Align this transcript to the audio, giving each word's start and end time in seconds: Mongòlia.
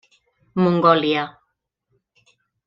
Mongòlia. 0.61 1.23